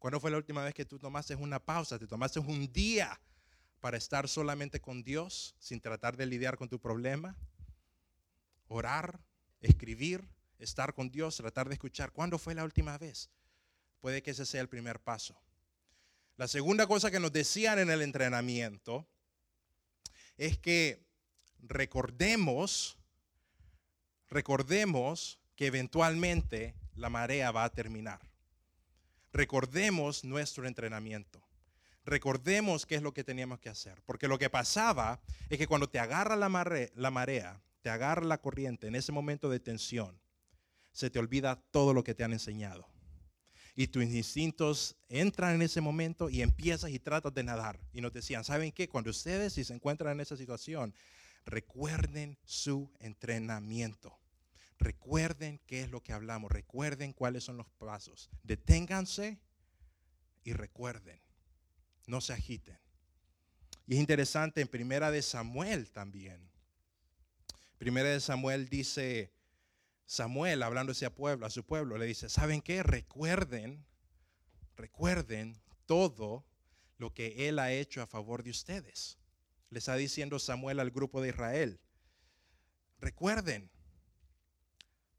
[0.00, 1.96] ¿Cuándo fue la última vez que tú tomaste una pausa?
[1.96, 3.18] Te tomaste un día
[3.84, 7.36] para estar solamente con Dios sin tratar de lidiar con tu problema,
[8.66, 9.20] orar,
[9.60, 10.26] escribir,
[10.58, 12.10] estar con Dios, tratar de escuchar.
[12.10, 13.28] ¿Cuándo fue la última vez?
[14.00, 15.38] Puede que ese sea el primer paso.
[16.38, 19.06] La segunda cosa que nos decían en el entrenamiento
[20.38, 21.06] es que
[21.58, 22.96] recordemos,
[24.30, 28.20] recordemos que eventualmente la marea va a terminar.
[29.30, 31.44] Recordemos nuestro entrenamiento
[32.04, 34.02] recordemos qué es lo que teníamos que hacer.
[34.04, 38.86] Porque lo que pasaba es que cuando te agarra la, marea, te agarra la corriente
[38.86, 40.18] en ese momento de tensión,
[40.92, 42.88] se te olvida todo lo que te han enseñado.
[43.76, 47.80] Y tus instintos entran en ese momento y empiezas y tratas de nadar.
[47.92, 48.88] Y nos decían, ¿saben qué?
[48.88, 50.94] Cuando ustedes si se encuentran en esa situación,
[51.44, 54.16] recuerden su entrenamiento.
[54.78, 56.52] Recuerden qué es lo que hablamos.
[56.52, 58.30] Recuerden cuáles son los pasos.
[58.44, 59.40] Deténganse
[60.44, 61.23] y recuerden
[62.06, 62.78] no se agiten.
[63.86, 66.50] Y es interesante en Primera de Samuel también.
[67.78, 69.32] Primera de Samuel dice,
[70.06, 72.82] Samuel hablando a pueblo, a su pueblo, le dice, ¿saben qué?
[72.82, 73.84] Recuerden,
[74.76, 76.46] recuerden todo
[76.98, 79.18] lo que él ha hecho a favor de ustedes.
[79.70, 81.80] Le está diciendo Samuel al grupo de Israel.
[83.00, 83.70] Recuerden,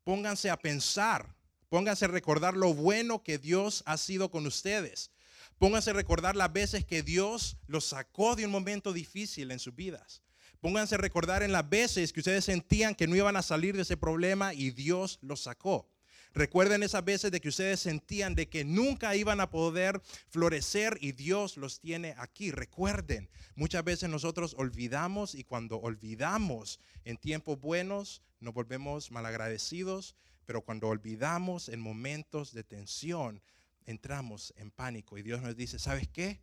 [0.03, 1.35] pónganse a pensar,
[1.69, 5.11] pónganse a recordar lo bueno que Dios ha sido con ustedes.
[5.57, 9.75] Pónganse a recordar las veces que Dios los sacó de un momento difícil en sus
[9.75, 10.21] vidas.
[10.59, 13.83] Pónganse a recordar en las veces que ustedes sentían que no iban a salir de
[13.83, 15.89] ese problema y Dios los sacó.
[16.33, 21.13] Recuerden esas veces de que ustedes sentían de que nunca iban a poder florecer y
[21.13, 22.51] Dios los tiene aquí.
[22.51, 30.61] Recuerden, muchas veces nosotros olvidamos y cuando olvidamos en tiempos buenos nos volvemos malagradecidos, pero
[30.61, 33.41] cuando olvidamos en momentos de tensión
[33.85, 36.41] entramos en pánico y Dios nos dice, ¿sabes qué?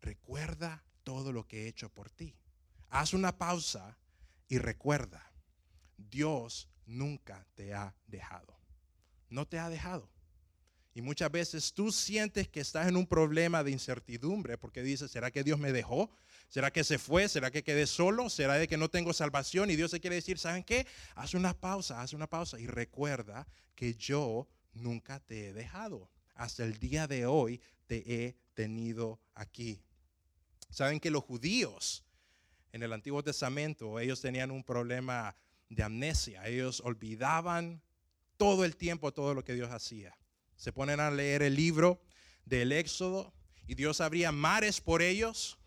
[0.00, 2.34] Recuerda todo lo que he hecho por ti.
[2.88, 3.98] Haz una pausa
[4.48, 5.32] y recuerda,
[5.96, 8.58] Dios nunca te ha dejado.
[9.28, 10.10] No te ha dejado.
[10.92, 15.30] Y muchas veces tú sientes que estás en un problema de incertidumbre porque dices, ¿será
[15.30, 16.10] que Dios me dejó?
[16.48, 17.28] ¿Será que se fue?
[17.28, 18.28] ¿Será que quedé solo?
[18.28, 19.70] ¿Será de que no tengo salvación?
[19.70, 20.86] Y Dios se quiere decir, ¿saben qué?
[21.14, 26.10] Haz una pausa, haz una pausa y recuerda que yo nunca te he dejado.
[26.40, 29.84] Hasta el día de hoy te he tenido aquí.
[30.70, 32.02] ¿Saben que los judíos
[32.72, 35.36] en el Antiguo Testamento, ellos tenían un problema
[35.68, 36.46] de amnesia.
[36.48, 37.82] Ellos olvidaban
[38.38, 40.16] todo el tiempo todo lo que Dios hacía.
[40.56, 42.00] Se ponen a leer el libro
[42.46, 43.34] del Éxodo
[43.66, 45.58] y Dios abría mares por ellos.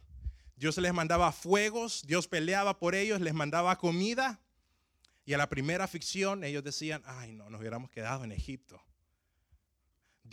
[0.56, 4.40] Dios les mandaba fuegos, Dios peleaba por ellos, les mandaba comida.
[5.24, 8.84] Y a la primera ficción ellos decían, ay no, nos hubiéramos quedado en Egipto.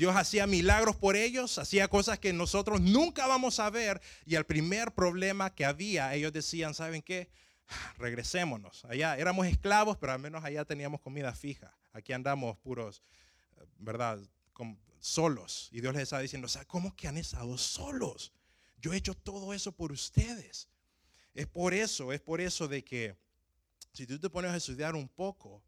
[0.00, 4.00] Dios hacía milagros por ellos, hacía cosas que nosotros nunca vamos a ver.
[4.24, 7.28] Y el primer problema que había, ellos decían, ¿saben qué?
[7.98, 8.86] regresémonos.
[8.86, 11.76] Allá éramos esclavos, pero al menos allá teníamos comida fija.
[11.92, 13.02] Aquí andamos puros,
[13.76, 14.18] ¿verdad?
[15.00, 15.68] solos.
[15.70, 18.32] Y Dios les está diciendo, ¿cómo que han estado solos?
[18.78, 20.70] Yo he hecho todo eso por ustedes.
[21.34, 23.18] Es por eso, es por eso de que
[23.92, 25.62] si tú te pones a estudiar un poco,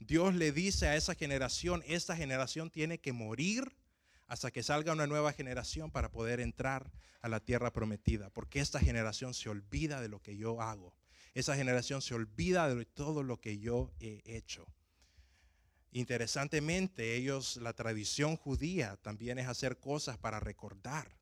[0.00, 3.76] Dios le dice a esa generación, esta generación tiene que morir
[4.26, 8.78] hasta que salga una nueva generación para poder entrar a la tierra prometida, porque esta
[8.78, 10.94] generación se olvida de lo que yo hago.
[11.34, 14.66] Esa generación se olvida de todo lo que yo he hecho.
[15.92, 21.16] Interesantemente, ellos, la tradición judía también es hacer cosas para recordar.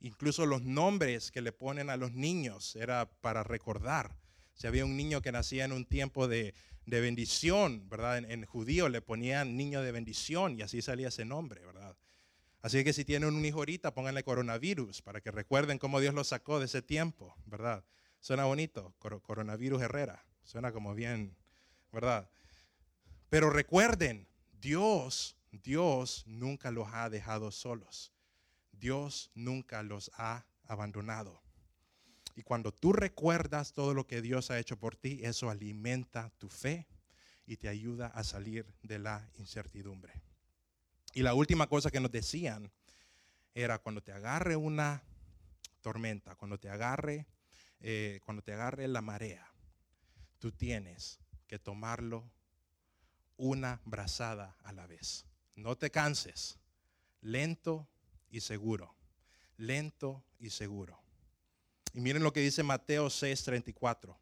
[0.00, 4.16] Incluso los nombres que le ponen a los niños era para recordar.
[4.54, 6.54] Si había un niño que nacía en un tiempo de,
[6.98, 8.18] bendición, ¿verdad?
[8.18, 11.96] En, en, judío le ponían niño de bendición y así salía ese nombre, ¿verdad?
[12.62, 16.24] Así que si tienen un hijo ahorita, pónganle coronavirus para que recuerden cómo Dios lo
[16.24, 17.84] sacó de ese tiempo, ¿verdad?
[18.20, 20.24] Suena bonito, coronavirus Herrera.
[20.42, 21.36] Suena como bien,
[21.92, 22.28] ¿verdad?
[23.30, 24.28] Pero recuerden,
[24.60, 28.12] Dios, Dios nunca los ha dejado solos.
[28.72, 31.40] Dios nunca los ha abandonado.
[32.40, 36.48] Y cuando tú recuerdas todo lo que Dios ha hecho por ti, eso alimenta tu
[36.48, 36.86] fe
[37.44, 40.14] y te ayuda a salir de la incertidumbre.
[41.12, 42.72] Y la última cosa que nos decían
[43.52, 45.02] era cuando te agarre una
[45.82, 47.26] tormenta, cuando te agarre
[47.80, 49.46] eh, cuando te agarre la marea,
[50.38, 52.32] tú tienes que tomarlo
[53.36, 55.26] una brazada a la vez.
[55.56, 56.58] No te canses,
[57.20, 57.86] lento
[58.30, 58.96] y seguro,
[59.58, 61.02] lento y seguro.
[61.92, 64.16] Y miren lo que dice Mateo 6:34.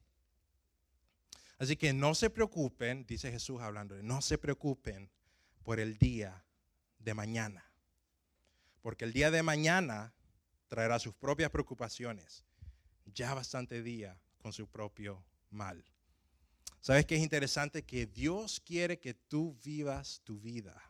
[1.59, 5.11] Así que no se preocupen, dice Jesús hablando, no se preocupen
[5.65, 6.45] por el día
[6.99, 7.65] de mañana,
[8.81, 10.15] porque el día de mañana
[10.69, 12.45] traerá sus propias preocupaciones
[13.15, 15.85] ya bastante día con su propio mal.
[16.81, 17.85] ¿Sabes qué es interesante?
[17.85, 20.81] Que Dios quiere que tú vivas tu vida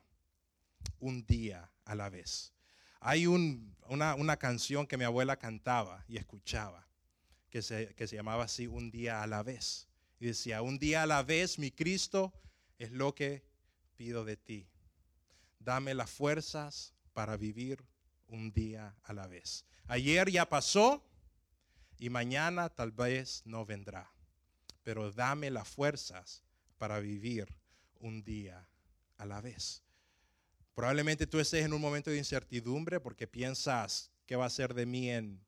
[1.01, 2.53] un día a la vez.
[3.01, 6.87] Hay una, una, canción que mi abuela cantaba y escuchaba,
[7.51, 9.89] que se, que se llamaba así, Un día a la vez.
[10.21, 12.33] Y decía, un día a la vez, mi Cristo,
[12.79, 13.45] es lo que
[13.97, 14.69] pido de ti.
[15.61, 17.85] Dame las fuerzas para vivir
[18.27, 19.65] un día a la vez.
[19.87, 21.05] Ayer ya pasó,
[21.99, 24.11] y mañana tal vez no vendrá.
[24.83, 26.43] Pero dame las fuerzas
[26.79, 27.49] para vivir
[27.99, 28.67] un día
[29.17, 29.83] a la vez.
[30.79, 34.87] Probablemente tú estés en un momento de incertidumbre porque piensas qué va a ser de
[34.87, 35.45] mí en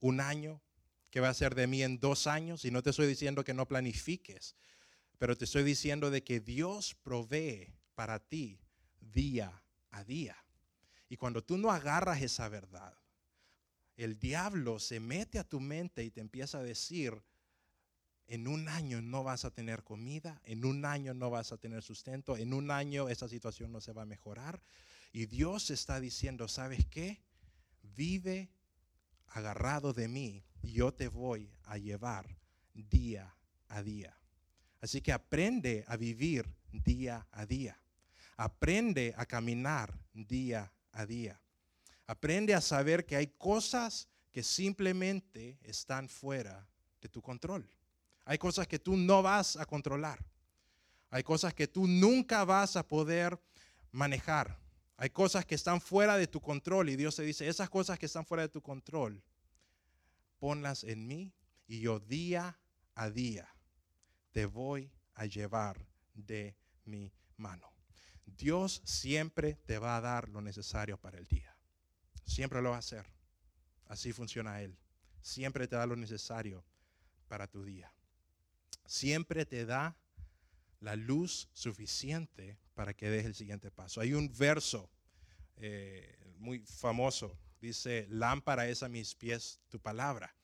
[0.00, 0.60] un año,
[1.10, 2.64] qué va a ser de mí en dos años.
[2.64, 4.56] Y no te estoy diciendo que no planifiques,
[5.18, 8.58] pero te estoy diciendo de que Dios provee para ti
[8.98, 10.36] día a día.
[11.08, 12.98] Y cuando tú no agarras esa verdad,
[13.94, 17.22] el diablo se mete a tu mente y te empieza a decir,
[18.26, 21.82] en un año no vas a tener comida, en un año no vas a tener
[21.82, 24.60] sustento, en un año esa situación no se va a mejorar.
[25.12, 27.20] Y Dios está diciendo, ¿sabes qué?
[27.82, 28.50] Vive
[29.28, 32.36] agarrado de mí y yo te voy a llevar
[32.72, 33.34] día
[33.68, 34.16] a día.
[34.80, 37.78] Así que aprende a vivir día a día.
[38.36, 41.40] Aprende a caminar día a día.
[42.06, 46.66] Aprende a saber que hay cosas que simplemente están fuera
[47.00, 47.68] de tu control.
[48.24, 50.24] Hay cosas que tú no vas a controlar.
[51.10, 53.38] Hay cosas que tú nunca vas a poder
[53.92, 54.58] manejar.
[54.96, 58.06] Hay cosas que están fuera de tu control y Dios te dice, esas cosas que
[58.06, 59.22] están fuera de tu control,
[60.38, 61.32] ponlas en mí
[61.66, 62.58] y yo día
[62.94, 63.48] a día
[64.32, 67.72] te voy a llevar de mi mano.
[68.26, 71.56] Dios siempre te va a dar lo necesario para el día.
[72.24, 73.06] Siempre lo va a hacer.
[73.86, 74.78] Así funciona Él.
[75.20, 76.64] Siempre te da lo necesario
[77.28, 77.92] para tu día.
[78.86, 79.96] Siempre te da
[80.80, 84.00] la luz suficiente para que des el siguiente paso.
[84.00, 84.90] Hay un verso
[85.56, 90.34] eh, muy famoso, dice, lámpara es a mis pies tu palabra.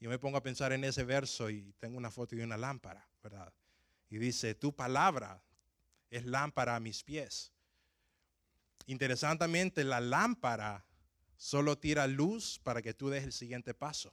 [0.00, 3.08] Yo me pongo a pensar en ese verso y tengo una foto de una lámpara,
[3.22, 3.52] ¿verdad?
[4.10, 5.42] Y dice, tu palabra
[6.10, 7.52] es lámpara a mis pies.
[8.86, 10.84] Interesantemente, la lámpara
[11.36, 14.12] solo tira luz para que tú des el siguiente paso.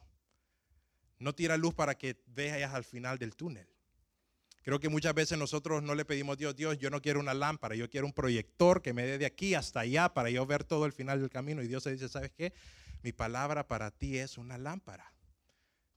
[1.22, 3.68] No tira luz para que veas al final del túnel.
[4.62, 7.32] Creo que muchas veces nosotros no le pedimos a Dios, Dios, yo no quiero una
[7.32, 10.64] lámpara, yo quiero un proyector que me dé de aquí hasta allá para yo ver
[10.64, 11.62] todo el final del camino.
[11.62, 12.52] Y Dios se dice, ¿sabes qué?
[13.02, 15.14] Mi palabra para ti es una lámpara.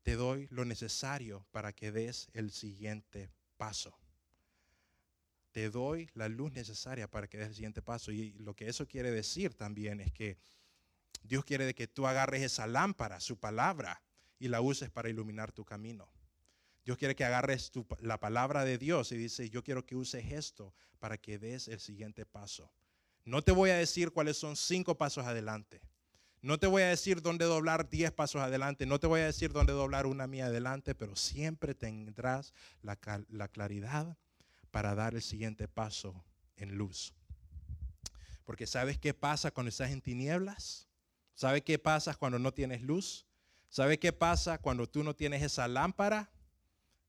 [0.03, 3.97] Te doy lo necesario para que des el siguiente paso.
[5.51, 8.11] Te doy la luz necesaria para que des el siguiente paso.
[8.11, 10.37] Y lo que eso quiere decir también es que
[11.23, 14.04] Dios quiere que tú agarres esa lámpara, su palabra,
[14.39, 16.09] y la uses para iluminar tu camino.
[16.83, 20.73] Dios quiere que agarres la palabra de Dios y dice, yo quiero que uses esto
[20.99, 22.71] para que des el siguiente paso.
[23.23, 25.81] No te voy a decir cuáles son cinco pasos adelante.
[26.43, 28.85] No te voy a decir dónde doblar diez pasos adelante.
[28.85, 33.47] No te voy a decir dónde doblar una mía adelante, pero siempre tendrás la, la
[33.47, 34.15] claridad
[34.69, 36.23] para dar el siguiente paso
[36.55, 37.15] en luz.
[38.43, 40.87] Porque ¿sabes qué pasa cuando estás en tinieblas?
[41.33, 43.25] ¿Sabes qué pasa cuando no tienes luz?
[43.75, 46.31] ¿Sabes qué pasa cuando tú no tienes esa lámpara?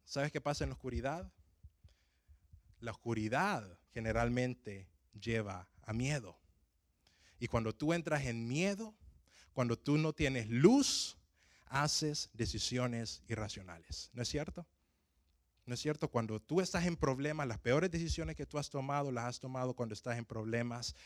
[0.05, 1.33] ¿Sabes qué pasa en la oscuridad?
[2.81, 6.37] La oscuridad generalmente lleva a miedo.
[7.38, 8.96] Y cuando tú entras en miedo,
[9.52, 11.16] cuando tú no tienes luz,
[11.66, 14.11] haces decisiones irracionales.
[14.12, 14.66] ¿No es cierto?
[15.66, 16.09] ¿No es cierto?
[16.09, 19.72] Cuando tú estás en problemas, las peores decisiones que tú has tomado, las has tomado
[19.72, 20.96] cuando estás en problemas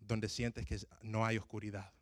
[0.00, 1.92] donde sientes que no hay oscuridad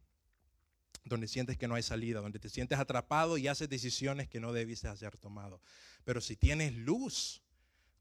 [1.05, 4.53] donde sientes que no hay salida, donde te sientes atrapado y haces decisiones que no
[4.53, 5.61] debiste haber tomado.
[6.05, 7.43] Pero si tienes luz,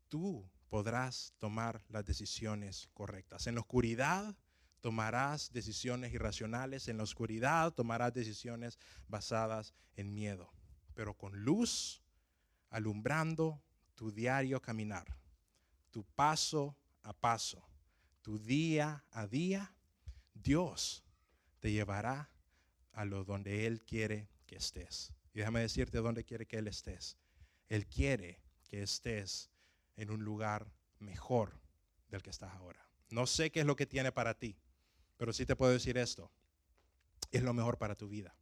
[0.08, 3.46] tú podrás tomar las decisiones correctas.
[3.48, 4.36] En la oscuridad
[4.80, 10.52] tomarás decisiones irracionales, en la oscuridad tomarás decisiones basadas en miedo.
[10.94, 12.02] Pero con luz,
[12.70, 13.62] alumbrando
[13.96, 15.18] tu diario caminar,
[15.92, 17.64] tu paso a paso,
[18.22, 19.76] tu día a día,
[20.34, 21.04] Dios
[21.60, 22.33] te llevará
[22.94, 25.14] a lo donde Él quiere que estés.
[25.34, 27.18] Y déjame decirte dónde quiere que Él estés.
[27.70, 29.50] Él quiere que estés
[29.96, 31.60] en un lugar mejor
[32.10, 32.88] del que estás ahora.
[33.10, 34.58] No sé qué es lo que tiene para ti,
[35.18, 36.32] pero sí te puedo decir esto.
[37.32, 38.36] Es lo mejor para tu vida.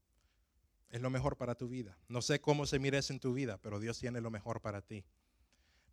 [0.89, 1.97] Es lo mejor para tu vida.
[2.09, 5.05] No sé cómo se mires en tu vida, pero Dios tiene lo mejor para ti.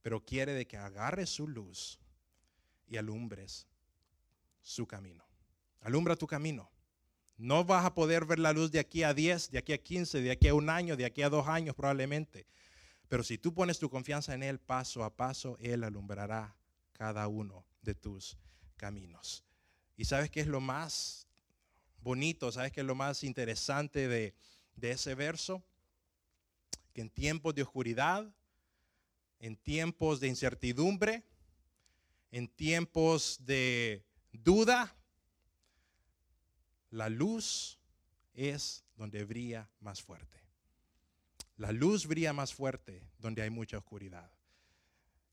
[0.03, 2.01] Pero quiere de que agarres su luz
[2.87, 3.69] y alumbres
[4.61, 5.25] su camino.
[5.81, 6.71] Alumbra tu camino.
[7.39, 10.21] No vas a poder ver la luz de aquí a 10, de aquí a 15,
[10.21, 12.47] de aquí a un año, de aquí a dos años probablemente.
[13.09, 16.57] Pero si tú pones tu confianza en Él paso a paso, Él alumbrará
[16.93, 18.37] cada uno de tus
[18.77, 19.45] caminos.
[19.97, 21.29] ¿Y sabes qué es lo más
[22.01, 22.51] bonito?
[22.51, 24.35] ¿Sabes qué es lo más interesante de,
[24.75, 25.63] de ese verso?
[26.93, 28.29] Que en tiempos de oscuridad,
[29.39, 31.23] en tiempos de incertidumbre,
[32.33, 34.93] en tiempos de duda,
[36.91, 37.79] la luz
[38.35, 40.39] es donde brilla más fuerte.
[41.57, 44.31] La luz brilla más fuerte donde hay mucha oscuridad.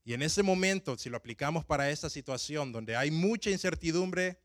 [0.04, 4.40] Y en ese momento, si lo aplicamos para esta situación, donde hay mucha incertidumbre,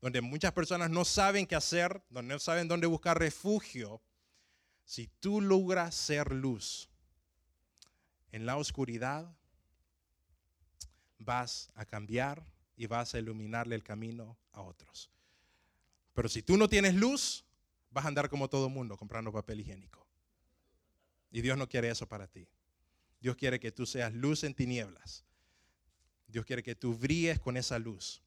[0.00, 4.02] donde muchas personas no saben qué hacer, donde no saben dónde buscar refugio,
[4.84, 6.88] si tú logras ser luz
[8.30, 9.34] en la oscuridad,
[11.18, 12.44] vas a cambiar
[12.76, 15.10] y vas a iluminarle el camino a otros.
[16.16, 17.44] Pero si tú no tienes luz,
[17.90, 20.06] vas a andar como todo mundo comprando papel higiénico.
[21.30, 22.48] Y Dios no quiere eso para ti.
[23.20, 25.26] Dios quiere que tú seas luz en tinieblas.
[26.26, 28.22] Dios quiere que tú brilles con esa luz.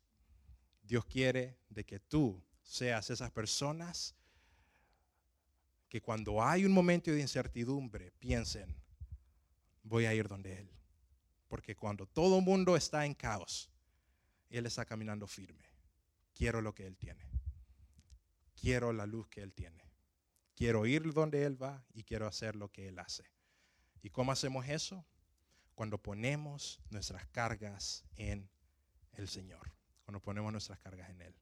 [0.83, 4.13] Dios quiere de que tú seas esas personas
[5.89, 8.75] que cuando hay un momento de incertidumbre piensen,
[9.81, 10.69] voy a ir donde Él.
[11.47, 13.71] Porque cuando todo el mundo está en caos,
[14.51, 15.65] Él está caminando firme.
[16.35, 17.38] Quiero lo que Él tiene
[18.59, 19.83] quiero la luz que Él tiene.
[20.55, 23.23] Quiero ir donde Él va y quiero hacer lo que Él hace.
[24.01, 25.05] ¿Y cómo hacemos eso?
[25.79, 28.49] cuando ponemos nuestras cargas en
[29.13, 29.71] el Señor,
[30.03, 31.33] cuando ponemos nuestras cargas en Él.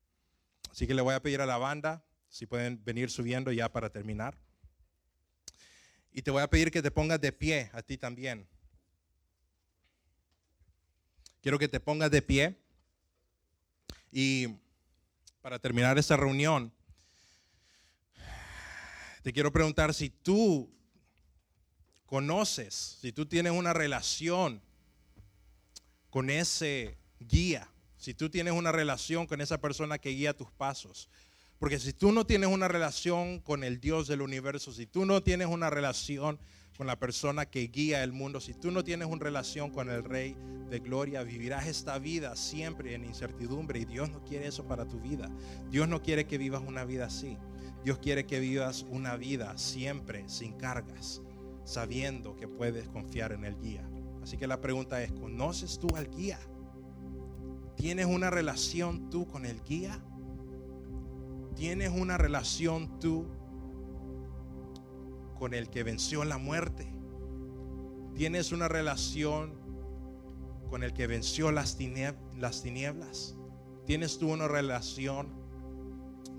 [0.70, 3.90] Así que le voy a pedir a la banda si pueden venir subiendo ya para
[3.90, 4.38] terminar.
[6.12, 8.48] Y te voy a pedir que te pongas de pie a ti también.
[11.42, 12.56] Quiero que te pongas de pie.
[14.12, 14.50] Y
[15.42, 16.72] para terminar esta reunión,
[19.28, 20.74] te quiero preguntar si tú
[22.06, 24.62] conoces, si tú tienes una relación
[26.10, 31.10] con ese guía, si tú tienes una relación con esa persona que guía tus pasos.
[31.60, 35.22] Porque si tú no tienes una relación con el Dios del universo, si tú no
[35.22, 36.40] tienes una relación
[36.78, 40.06] con la persona que guía el mundo, si tú no tienes una relación con el
[40.06, 40.38] Rey
[40.70, 45.02] de Gloria, vivirás esta vida siempre en incertidumbre y Dios no quiere eso para tu
[45.02, 45.30] vida.
[45.70, 47.38] Dios no quiere que vivas una vida así.
[47.84, 51.22] Dios quiere que vivas una vida siempre sin cargas,
[51.64, 53.88] sabiendo que puedes confiar en el guía.
[54.22, 56.40] Así que la pregunta es, ¿conoces tú al guía?
[57.78, 60.04] ¿Tienes una relación tú con el guía?
[61.56, 63.28] ¿Tienes una relación tú
[65.38, 66.92] con el que venció la muerte?
[68.16, 69.54] ¿Tienes una relación
[70.70, 73.36] con el que venció las, tinieblas?
[73.86, 75.47] ¿Tienes tú una relación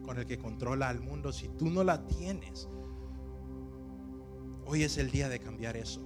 [0.09, 1.33] con el que controla al mundo?
[1.33, 2.67] Si tú no la tienes,
[4.65, 6.01] hoy es el día de cambiar eso.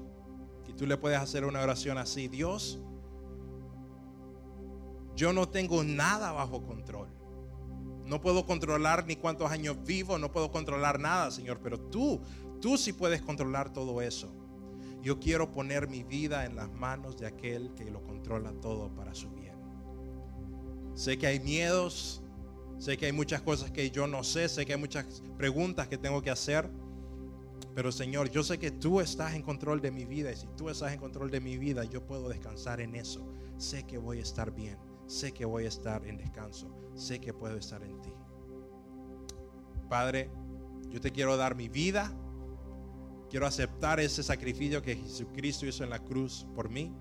[0.67, 2.81] Y tú le puedes hacer una oración así, Dios,
[5.15, 7.11] yo no tengo nada bajo control.
[8.05, 12.21] No puedo controlar ni cuántos años vivo, no puedo controlar nada, Señor, pero tú,
[12.61, 14.35] tú sí puedes controlar todo eso.
[15.01, 19.15] Yo quiero poner mi vida en las manos de aquel que lo controla todo para
[19.15, 19.55] su bien.
[20.95, 22.22] Sé que hay miedos,
[22.83, 25.99] sé que hay muchas cosas que yo no sé, sé que hay muchas preguntas que
[25.99, 26.69] tengo que hacer,
[27.75, 30.69] pero Señor, yo sé que tú estás en control de mi vida y si tú
[30.69, 33.25] estás en control de mi vida, yo puedo descansar en eso.
[33.57, 34.77] Sé que voy a estar bien
[35.07, 38.13] sé que voy a estar en descanso, sé que puedo estar en ti.
[39.89, 40.31] Padre,
[40.89, 42.11] yo te quiero dar mi vida,
[43.29, 46.95] quiero aceptar ese sacrificio que Jesucristo hizo en la cruz por mí,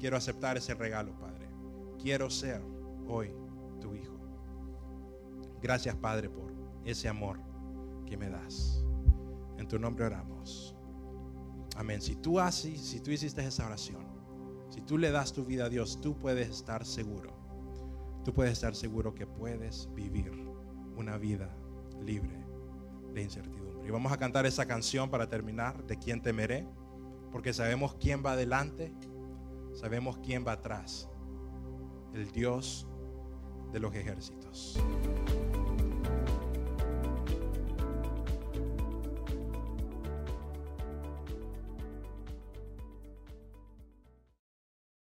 [0.00, 1.48] quiero aceptar ese regalo, Padre.
[2.02, 2.60] Quiero ser
[3.06, 3.30] hoy
[3.80, 4.13] tu hijo.
[5.64, 6.52] Gracias, Padre, por
[6.84, 7.40] ese amor
[8.04, 8.84] que me das.
[9.56, 10.76] En tu nombre oramos.
[11.74, 12.02] Amén.
[12.02, 14.04] Si tú haces, si tú hiciste esa oración,
[14.68, 17.32] si tú le das tu vida a Dios, tú puedes estar seguro.
[18.26, 20.30] Tú puedes estar seguro que puedes vivir
[20.98, 21.56] una vida
[21.98, 22.44] libre
[23.14, 23.88] de incertidumbre.
[23.88, 26.68] Y vamos a cantar esa canción para terminar, de quién temeré,
[27.32, 28.92] porque sabemos quién va adelante,
[29.72, 31.08] sabemos quién va atrás,
[32.12, 32.86] el Dios
[33.72, 34.78] de los ejércitos.